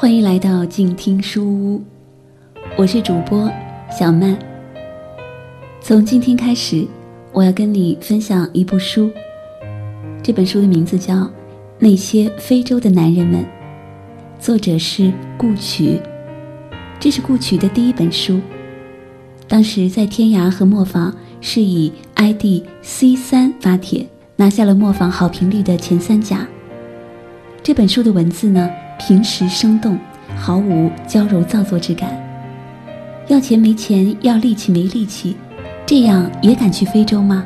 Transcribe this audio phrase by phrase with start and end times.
[0.00, 1.82] 欢迎来到静听书屋，
[2.76, 3.50] 我是主播
[3.90, 4.38] 小曼。
[5.80, 6.86] 从今天开始，
[7.32, 9.10] 我要跟你分享一部书。
[10.22, 11.14] 这本书的名字叫
[11.80, 13.40] 《那些非洲的男人们》，
[14.38, 16.00] 作者是顾曲。
[17.00, 18.40] 这是顾曲的第一本书，
[19.48, 26.46] 当时在天涯和磨坊是以 ID C 三发帖，拿下了磨坊好评率的前三甲。
[27.64, 28.70] 这本书的文字呢？
[28.98, 29.98] 平实生动，
[30.36, 32.10] 毫无娇柔造作之感。
[33.28, 35.36] 要钱没钱，要力气没力气，
[35.86, 37.44] 这样也敢去非洲吗？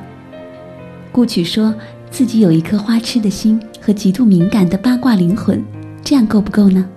[1.11, 1.75] 顾曲说
[2.11, 5.63] 自己有一颗花痴的心和极度敏感的八卦灵魂，
[6.03, 6.89] 这样够不够呢？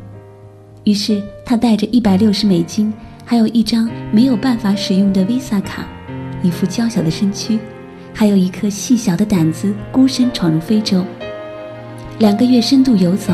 [0.83, 2.93] 于是他带着一百六十美金，
[3.25, 5.85] 还有一张没有办法使用的 Visa 卡，
[6.41, 7.59] 一副娇小的身躯，
[8.13, 11.03] 还有一颗细小的胆子，孤身闯入非洲。
[12.19, 13.33] 两个月深度游走。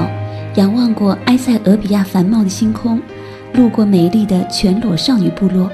[0.56, 3.02] 仰望过埃塞俄比亚繁茂的星空，
[3.54, 5.72] 路过美丽的全裸少女部落，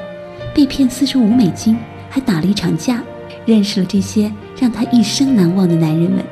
[0.53, 1.75] 被骗四十五美金，
[2.09, 3.01] 还打了一场架，
[3.43, 6.23] 认识了这些让他一生难忘的男人们。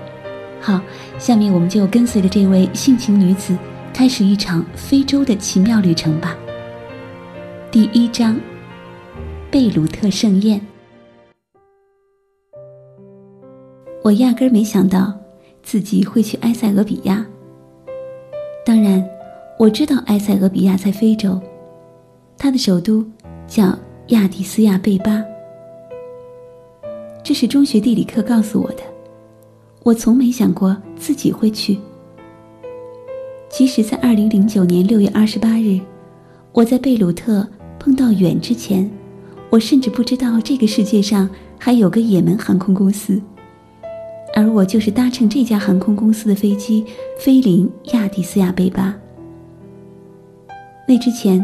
[0.62, 0.80] 好，
[1.18, 3.58] 下面我们就跟随着这位性情女子，
[3.92, 6.36] 开始一场非洲的奇妙旅程吧。
[7.72, 8.40] 第一章，
[9.50, 10.62] 贝鲁特盛宴。
[14.04, 15.12] 我压根儿没想到
[15.64, 17.26] 自己会去埃塞俄比亚。
[18.66, 19.08] 当然，
[19.60, 21.40] 我知道埃塞俄比亚在非洲，
[22.36, 23.06] 它的首都
[23.46, 25.24] 叫亚的斯亚贝巴。
[27.24, 28.82] 这是中学地理课告诉我的，
[29.84, 31.78] 我从没想过自己会去。
[33.48, 35.80] 即使在二零零九年六月二十八日，
[36.52, 37.48] 我在贝鲁特
[37.80, 38.90] 碰到远之前，
[39.52, 41.30] 我甚至不知道这个世界上
[41.60, 43.22] 还有个也门航空公司。
[44.36, 46.86] 而我就是搭乘这家航空公司的飞机
[47.18, 48.94] 飞临亚的斯亚贝巴。
[50.86, 51.44] 那之前，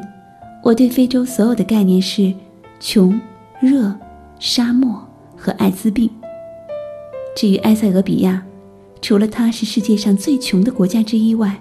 [0.62, 2.32] 我对非洲所有的概念是
[2.82, 3.18] 穷、
[3.62, 3.96] 热、
[4.40, 5.02] 沙漠
[5.38, 6.10] 和艾滋病。
[7.34, 8.44] 至于埃塞俄比亚，
[9.02, 11.58] 除了它是世界上最穷的国家之一外，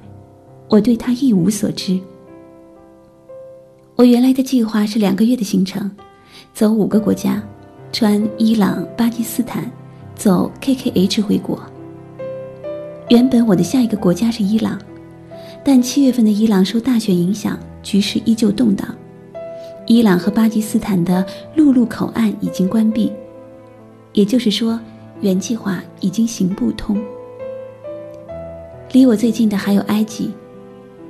[0.68, 1.98] 我对它一无所知。
[3.94, 5.88] 我原来的计划是两个月的行程，
[6.52, 7.40] 走五个国家，
[7.92, 9.70] 穿伊朗、巴基斯坦。
[10.20, 11.58] 走 KKH 回国。
[13.08, 14.78] 原本我的下一个国家是伊朗，
[15.64, 18.94] 但七月份的伊朗受大选影响，局势依旧动荡。
[19.86, 21.24] 伊朗和巴基斯坦的
[21.56, 23.10] 陆路口岸已经关闭，
[24.12, 24.78] 也就是说，
[25.22, 27.02] 原计划已经行不通。
[28.92, 30.32] 离我最近的还有埃及，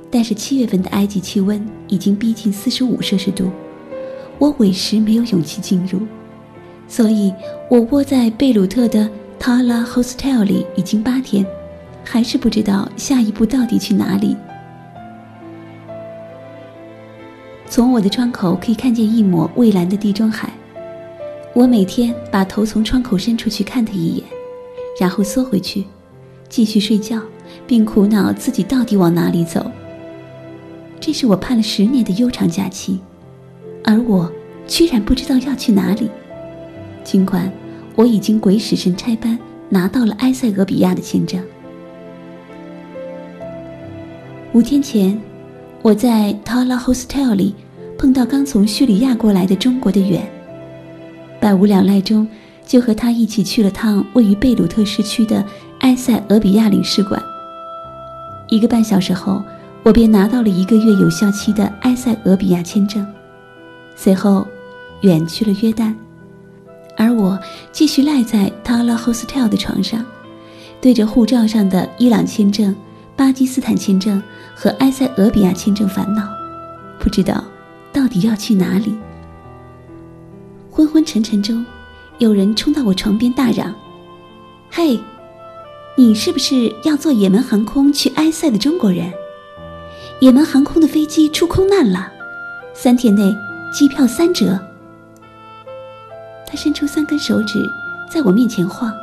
[0.09, 3.51] 但是七月份的埃及气温已经逼近四十五摄氏度，
[4.39, 5.99] 我委实没有勇气进入。
[6.91, 7.33] 所以，
[7.69, 9.09] 我窝在贝鲁特的
[9.39, 11.45] Tala Hostel 里已经八天，
[12.03, 14.35] 还是不知道下一步到底去哪里。
[17.65, 20.51] 从我的窗口可以看见一抹蔚蓝的地中海，
[21.53, 24.25] 我每天把头从窗口伸出去看它一眼，
[24.99, 25.85] 然后缩回去，
[26.49, 27.21] 继续睡觉，
[27.65, 29.71] 并苦恼自己到底往哪里走。
[30.99, 32.99] 这是我盼了十年的悠长假期，
[33.85, 34.29] 而我
[34.67, 36.09] 居然不知道要去哪里。
[37.03, 37.51] 尽管
[37.95, 39.37] 我已经鬼使神差般
[39.69, 41.41] 拿到了埃塞俄比亚的签证，
[44.53, 45.19] 五天前，
[45.81, 47.55] 我在 Tala Hostel 里
[47.97, 50.29] 碰到刚从叙利亚过来的中国的远，
[51.39, 52.27] 百无聊赖中
[52.65, 55.43] 就和他一起去了趟位于贝鲁特市区的
[55.79, 57.21] 埃塞俄比亚领事馆。
[58.49, 59.41] 一个半小时后，
[59.83, 63.05] 我便拿到了一个月有效期的埃塞俄比亚签证。
[63.95, 64.45] 随后，
[65.01, 65.93] 远去了约旦。
[66.97, 67.39] 而我
[67.71, 70.05] 继续赖在 Tala Hostel 的床上，
[70.79, 72.75] 对着护照上的伊朗签证、
[73.15, 74.21] 巴基斯坦签证
[74.55, 76.27] 和埃塞俄比亚签证烦恼，
[76.99, 77.43] 不知道
[77.91, 78.95] 到底要去哪里。
[80.69, 81.65] 昏昏沉沉中，
[82.19, 83.73] 有人冲到我床边大嚷
[84.71, 84.99] ：“嘿，
[85.97, 89.11] 你是不是要坐也门航空去埃塞的中国人？
[90.19, 92.11] 也门航空的飞机出空难了，
[92.73, 93.35] 三天内
[93.73, 94.59] 机票三折。”
[96.51, 97.65] 他伸出三根手指，
[98.11, 98.93] 在我面前晃，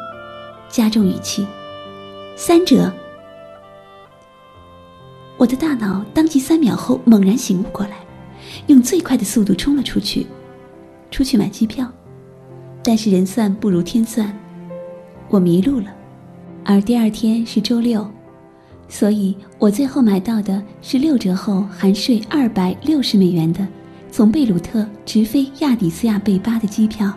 [0.68, 1.46] 加重语气
[2.36, 2.92] ：“三折。”
[5.38, 7.96] 我的大脑当即三秒后猛然醒悟过来，
[8.66, 10.26] 用最快的速度冲了出去，
[11.10, 11.90] 出去买机票。
[12.82, 14.30] 但是人算不如天算，
[15.30, 15.86] 我迷路了。
[16.66, 18.06] 而第二天是周六，
[18.90, 23.66] 所以我最后买到的是六折后含税二百六十美元的，
[24.10, 27.10] 从贝鲁特直飞亚的斯亚贝巴的机票。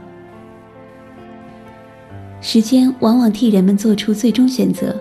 [2.43, 4.99] 时间往往替人们做出最终选择。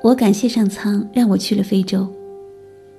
[0.00, 2.06] 我感谢上苍让我去了非洲，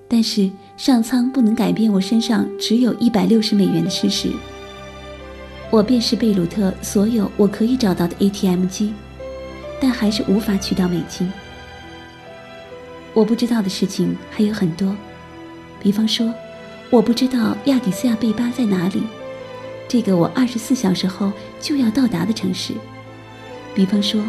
[0.08, 4.30] 但是上苍不能改变我身上只有一百六十美元的事实。
[5.70, 8.94] 我便是贝鲁特所有我可以找到的 ATM 机，
[9.80, 11.32] 但还是无法取到美金。
[13.14, 14.94] 我不知道的事情还有很多，
[15.82, 16.34] 比方说，
[16.90, 19.02] 我不知道亚的斯亚贝巴在哪里，
[19.88, 21.32] 这个我二十四小时后
[21.62, 22.74] 就要到达的城市；
[23.74, 24.22] 比方说，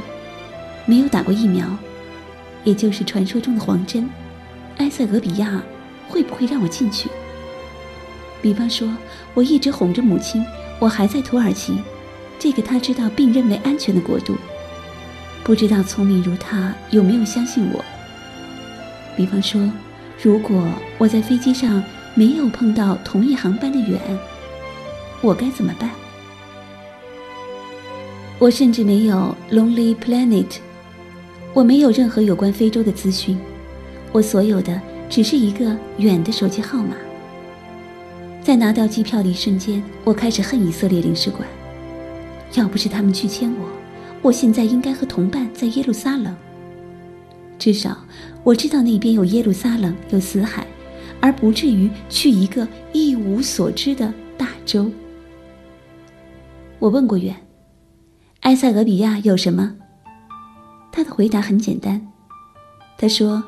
[0.87, 1.67] 没有打过疫苗，
[2.65, 4.09] 也就是传说中的黄针，
[4.79, 5.63] 埃塞俄比亚
[6.09, 7.09] 会不会让我进去？
[8.41, 8.89] 比方说，
[9.35, 10.45] 我一直哄着母亲。
[10.79, 11.81] 我还在土耳其，
[12.41, 14.37] 这个他知道并认为安全的国度。
[15.45, 17.85] 不知道聪明如他有没有相信我？
[19.17, 19.71] 比方说，
[20.21, 20.67] 如果
[20.99, 21.81] 我在飞机上
[22.17, 24.01] 没有碰到同一航班的远，
[25.21, 25.89] 我该怎么办？
[28.43, 30.57] 我甚至没有 Lonely Planet，
[31.55, 33.39] 我没有任何有关非洲的资讯，
[34.11, 36.97] 我所有的只是一个远的手机号码。
[38.43, 41.49] 在拿掉机票的一瞬间，我开始恨以色列领事馆。
[42.55, 43.69] 要不是他们拒签我，
[44.23, 46.35] 我现在应该和同伴在耶路撒冷。
[47.61, 47.97] 至少
[48.43, 50.67] 我知道那边有耶路撒冷，有死海，
[51.21, 54.91] 而不至于去一个一无所知的大洲。
[56.81, 57.37] 我问过远，
[58.43, 59.73] 埃塞俄比亚有什么？
[60.91, 62.05] 他的回答很简单，
[62.99, 63.41] 他说，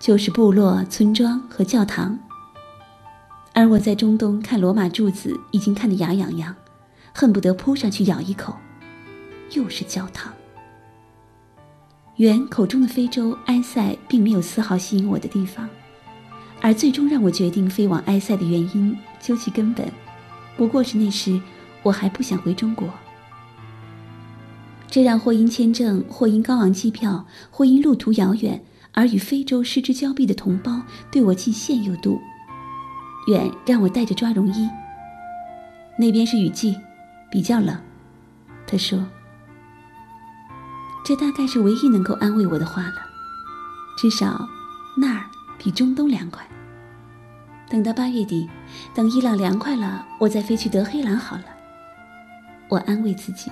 [0.00, 2.18] 就是部落、村庄和教堂。
[3.54, 6.52] 而我在中东看罗马柱子，已经看得牙痒痒，
[7.14, 8.56] 恨不得扑上去咬一口。
[9.52, 10.32] 又是教堂。
[12.16, 15.68] 原口中的非洲埃塞，并没有丝毫吸引我的地方，
[16.60, 19.88] 而最终让我决定飞往埃塞的原因，究其根本，
[20.56, 21.40] 不过是那时
[21.84, 22.88] 我还不想回中国。
[24.92, 28.62] 这让或因签证，或因高昂机票，或因路途遥远
[28.92, 32.20] 而与非洲失之交臂的同胞，对我既羡又妒。
[33.26, 34.68] 远让我带着抓绒衣。
[35.98, 36.76] 那边是雨季，
[37.30, 37.74] 比较冷。
[38.66, 39.02] 他说
[41.06, 42.96] ：“这大概是唯一能够安慰我的话了。
[43.96, 44.46] 至少
[44.98, 45.24] 那儿
[45.56, 46.46] 比中东凉快。
[47.70, 48.46] 等到八月底，
[48.94, 51.44] 等伊朗凉快了，我再飞去德黑兰好了。”
[52.68, 53.50] 我安慰自己。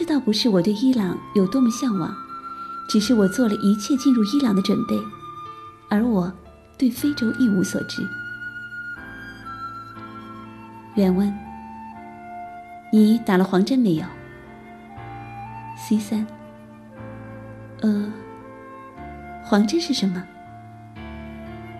[0.00, 2.16] 这倒不是我对伊朗有多么向往，
[2.88, 4.98] 只是我做了一切进入伊朗的准备，
[5.90, 6.32] 而我。
[6.78, 8.02] 对非洲一无所知。
[10.94, 11.30] 原问：
[12.90, 14.06] 你打了黄针没有
[15.76, 16.26] ？C 三。
[17.82, 18.10] 呃，
[19.44, 20.24] 黄针是什么？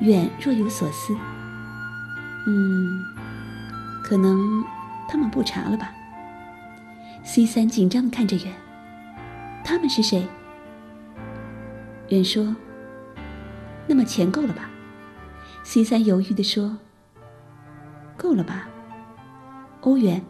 [0.00, 1.16] 远若有所思。
[2.46, 3.02] 嗯，
[4.04, 4.62] 可能
[5.08, 5.90] 他们不查了吧
[7.22, 8.54] ？C 三紧张的看着远，
[9.64, 10.26] 他们是谁？
[12.08, 12.54] 远说：
[13.86, 14.68] 那么钱够了吧
[15.62, 16.76] ？C 三犹豫的说
[18.16, 18.68] ：“够了吧？
[19.82, 20.20] 欧元。”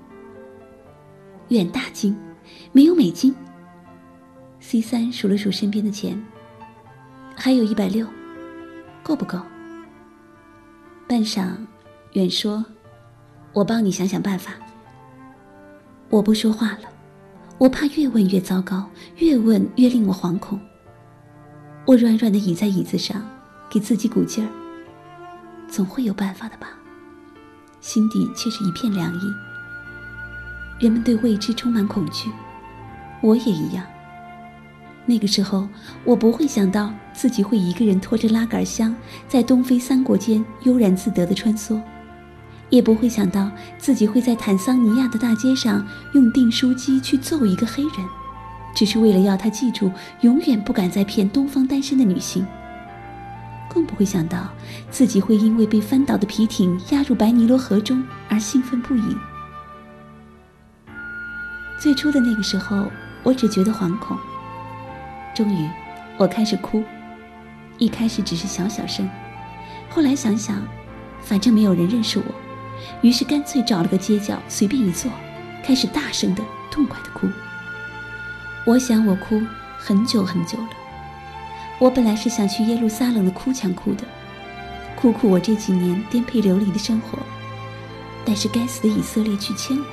[1.48, 2.16] 远大惊
[2.72, 3.34] ：“没有美金。
[4.60, 6.22] ”C 三数了数身边的钱，
[7.34, 8.06] 还有一百六，
[9.02, 9.40] 够不够？
[11.08, 11.56] 半晌，
[12.12, 12.64] 远说
[13.52, 14.52] ：“我帮你想想办法。”
[16.10, 16.88] 我不说话了，
[17.56, 18.84] 我怕越问越糟糕，
[19.18, 20.58] 越问越令我惶恐。
[21.86, 23.24] 我软软的倚在椅子上，
[23.70, 24.50] 给自己鼓劲儿。
[25.68, 26.70] 总会有办法的吧，
[27.80, 29.20] 心底却是一片凉意。
[30.80, 32.28] 人们对未知充满恐惧，
[33.22, 33.86] 我也一样。
[35.06, 35.68] 那个时候，
[36.04, 38.92] 我不会想到自己会一个人拖着拉杆箱
[39.28, 41.80] 在东非三国间悠然自得地穿梭，
[42.70, 47.92] 也不会想到自己会在坦桑尼亚的大街上用订书机去揍一个黑人，
[48.74, 49.90] 只是为了要他记住
[50.22, 52.46] 永远不敢再骗东方单身的女性。
[53.72, 54.48] 更不会想到
[54.90, 59.16] 自己会因为被翻倒的皮艇压入白尼罗河中而兴奋不已。
[61.80, 62.90] 最初的那个时候，
[63.22, 64.16] 我只觉得惶恐。
[65.34, 65.68] 终于，
[66.16, 66.82] 我开始哭。
[67.78, 69.08] 一开始只是小小声，
[69.88, 70.60] 后来想想，
[71.22, 72.24] 反正没有人认识我，
[73.02, 75.10] 于是干脆找了个街角随便一坐，
[75.62, 77.28] 开始大声的、痛快的哭。
[78.66, 79.40] 我想，我哭
[79.78, 80.68] 很久很久了。
[81.78, 84.04] 我本来是想去耶路撒冷的哭墙哭的，
[84.96, 87.18] 哭哭我这几年颠沛流离的生活，
[88.24, 89.84] 但是该死的以色列去牵我。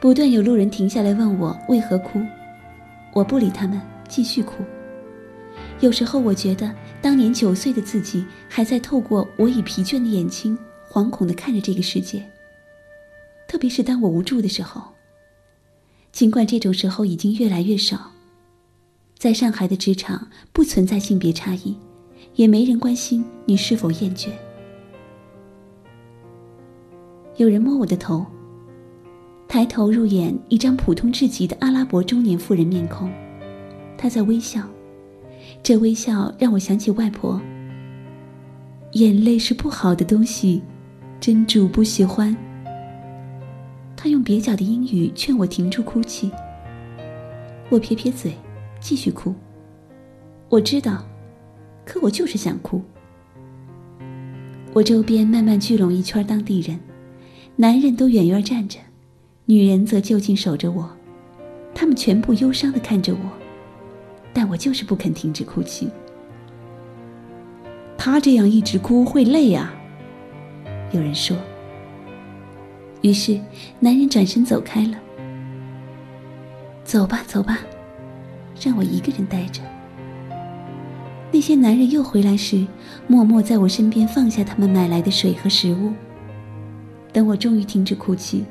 [0.00, 2.22] 不断有路人停下来问我为何哭，
[3.12, 4.62] 我不理他们，继续哭。
[5.84, 10.56] 有时候我觉得当年九岁的自己还在透过我已疲倦的眼睛，
[10.90, 12.24] 惶恐地看着这个世界。
[13.46, 14.82] 特别是当我无助的时候，
[16.10, 18.10] 尽管这种时候已经越来越少。
[19.18, 21.76] 在上海的职场不存在性别差异，
[22.34, 24.30] 也没人关心你是否厌倦。
[27.36, 28.24] 有人摸我的头，
[29.46, 33.12] 抬头入眼，一张普通至极的阿拉伯中年妇人面孔，
[33.98, 34.66] 她在微笑，
[35.64, 37.40] 这微笑让我想起外婆。
[38.92, 40.62] 眼泪是不好的东西，
[41.18, 42.36] 真主不喜欢。
[43.96, 46.30] 他用蹩脚的英语劝我停住哭泣，
[47.70, 48.34] 我撇撇嘴，
[48.78, 49.34] 继续哭。
[50.50, 51.02] 我知道，
[51.86, 52.82] 可我就是想哭。
[54.74, 56.78] 我周边慢慢聚拢一圈当地人。
[57.56, 58.78] 男人都远远站着，
[59.46, 60.90] 女人则就近守着我，
[61.74, 63.43] 他们全部忧伤的看着我，
[64.34, 65.88] 但我就是不肯停止哭泣。
[67.96, 69.72] 他这样一直哭会累呀，
[70.92, 71.34] 有人说。
[73.00, 73.40] 于是，
[73.80, 74.98] 男人转身走开了。
[76.84, 77.60] 走吧，走吧，
[78.60, 79.62] 让我一个人待着。
[81.30, 82.66] 那些男人又回来时，
[83.06, 85.92] 默默在我身边放下他们买来的水和食物。
[87.12, 88.44] 等我终于停止哭泣，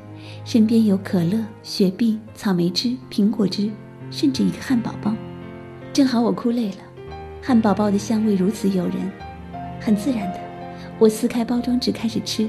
[0.44, 3.70] 身边有可乐、雪碧、草莓汁、苹果汁，
[4.10, 5.14] 甚至一个汉堡包。
[5.94, 6.78] 正好我哭累了，
[7.40, 8.94] 汉堡包的香味如此诱人，
[9.80, 10.40] 很自然的，
[10.98, 12.48] 我撕开包装纸开始吃。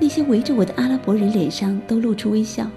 [0.00, 2.70] 那些围着我的阿拉伯人脸上都露出微笑。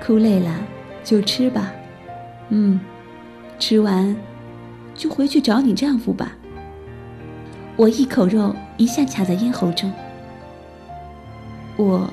[0.00, 0.60] 哭累了
[1.02, 1.72] 就吃吧，
[2.50, 2.78] 嗯，
[3.58, 4.14] 吃完
[4.94, 6.36] 就回去找你丈夫吧。
[7.74, 9.92] 我一口肉一下卡在咽喉中。
[11.76, 12.08] 我，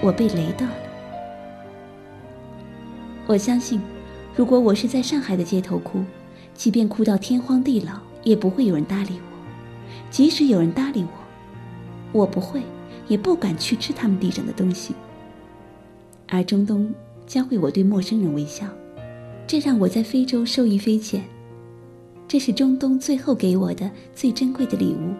[0.00, 0.72] 我被雷到了。
[3.28, 3.80] 我相信，
[4.38, 5.98] 如果我是在上海的街头哭，
[6.54, 9.36] 即便哭到天荒地老，也不会有人搭理我。
[10.12, 12.62] 即使有人搭理我，我不会，
[13.08, 14.94] 也不敢去吃他们地上的东西。
[16.28, 16.94] 而中东
[17.26, 18.68] 教会我对陌生人微笑，
[19.44, 21.24] 这让我在非洲受益匪浅。
[22.28, 25.14] 这是中东最后给我的最珍贵的礼物。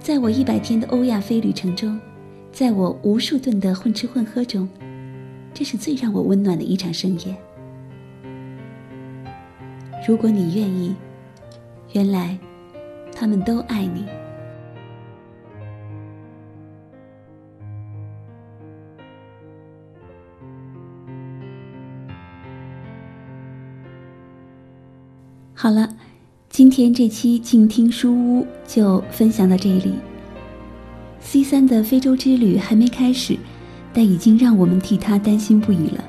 [0.00, 2.00] 在我一百天的欧亚非旅程中，
[2.50, 4.66] 在我无数顿的混吃混喝中，
[5.54, 7.36] 这是最让我温暖的一场盛宴。
[10.06, 10.94] 如果你愿意，
[11.92, 12.36] 原来
[13.14, 14.04] 他们都爱你。
[25.54, 25.88] 好了。
[26.50, 29.94] 今天这期静听书屋就分享到这里。
[31.18, 33.36] C 三的非洲之旅还没开始，
[33.94, 36.04] 但已经让我们替他担心不已了。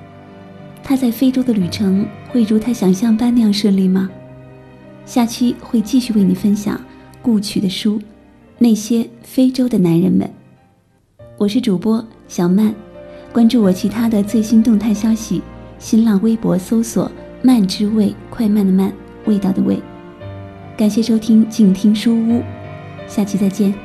[0.83, 4.09] 他在非洲的旅程会如他想象般那样顺利吗？
[5.05, 6.79] 下期会继续为你分享
[7.21, 7.99] 顾曲的书
[8.57, 10.27] 《那些非洲的男人们》。
[11.37, 12.73] 我是主播小曼，
[13.31, 15.41] 关注我其他的最新动态消息。
[15.77, 17.11] 新浪微博搜索
[17.43, 18.91] “慢之味”，快慢的慢，
[19.25, 19.77] 味道的味。
[20.77, 22.41] 感谢收听静听书屋，
[23.07, 23.84] 下期再见。